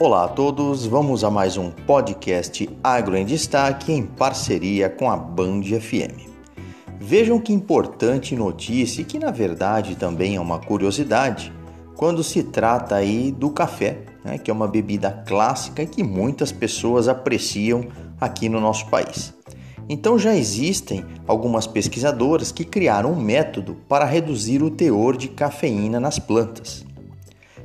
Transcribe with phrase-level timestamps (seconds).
[0.00, 5.16] Olá a todos, vamos a mais um podcast Agro em Destaque em parceria com a
[5.16, 6.22] Band FM.
[7.00, 11.52] Vejam que importante notícia que na verdade também é uma curiosidade
[11.96, 17.08] quando se trata aí do café, né, que é uma bebida clássica que muitas pessoas
[17.08, 17.84] apreciam
[18.20, 19.34] aqui no nosso país.
[19.88, 25.98] Então já existem algumas pesquisadoras que criaram um método para reduzir o teor de cafeína
[25.98, 26.86] nas plantas.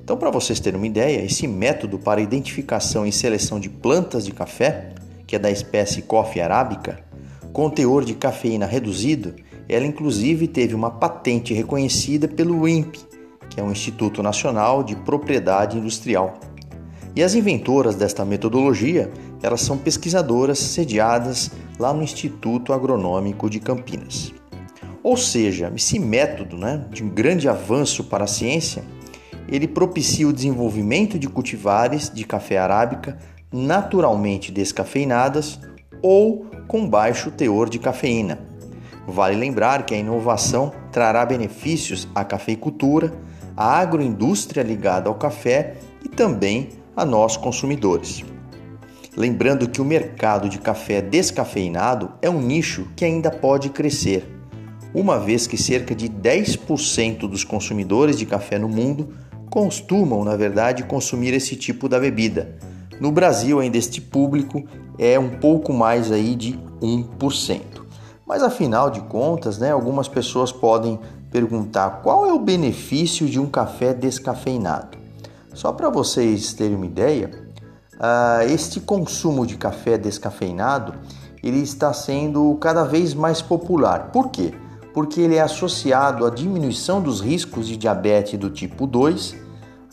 [0.03, 4.33] Então, para vocês terem uma ideia, esse método para identificação e seleção de plantas de
[4.33, 4.89] café,
[5.25, 6.99] que é da espécie Coffea arábica,
[7.53, 9.33] com teor de cafeína reduzido,
[9.69, 12.99] ela inclusive teve uma patente reconhecida pelo INPE,
[13.49, 16.33] que é o Instituto Nacional de Propriedade Industrial.
[17.15, 19.09] E as inventoras desta metodologia,
[19.41, 21.49] elas são pesquisadoras sediadas
[21.79, 24.33] lá no Instituto Agronômico de Campinas.
[25.01, 28.83] Ou seja, esse método né, de um grande avanço para a ciência
[29.53, 33.19] ele propicia o desenvolvimento de cultivares de café arábica
[33.51, 35.59] naturalmente descafeinadas
[36.01, 38.39] ou com baixo teor de cafeína.
[39.07, 43.13] Vale lembrar que a inovação trará benefícios à cafeicultura,
[43.55, 48.25] à agroindústria ligada ao café e também a nós consumidores.
[49.15, 54.27] Lembrando que o mercado de café descafeinado é um nicho que ainda pode crescer,
[54.95, 59.13] uma vez que cerca de 10% dos consumidores de café no mundo
[59.53, 62.55] costumam, na verdade, consumir esse tipo da bebida.
[62.99, 64.63] No Brasil, ainda este público
[64.97, 67.61] é um pouco mais aí de 1%.
[68.25, 73.45] Mas afinal de contas, né, algumas pessoas podem perguntar qual é o benefício de um
[73.45, 74.97] café descafeinado.
[75.53, 77.29] Só para vocês terem uma ideia,
[77.93, 80.95] uh, este consumo de café descafeinado
[81.43, 84.09] ele está sendo cada vez mais popular.
[84.11, 84.51] Por quê?
[84.95, 89.42] Porque ele é associado à diminuição dos riscos de diabetes do tipo 2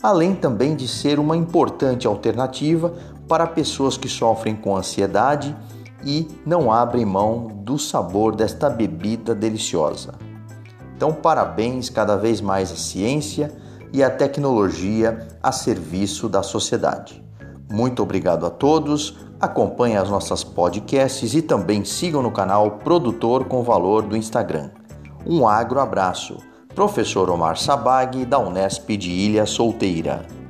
[0.01, 2.93] além também de ser uma importante alternativa
[3.27, 5.55] para pessoas que sofrem com ansiedade
[6.03, 10.13] e não abrem mão do sabor desta bebida deliciosa.
[10.95, 13.51] Então, parabéns cada vez mais à ciência
[13.93, 17.23] e à tecnologia a serviço da sociedade.
[17.71, 19.17] Muito obrigado a todos.
[19.39, 24.69] Acompanhem as nossas podcasts e também sigam no canal Produtor com Valor do Instagram.
[25.25, 26.50] Um agro abraço.
[26.73, 30.40] Professor Omar Sabag, da Unesp de Ilha Solteira.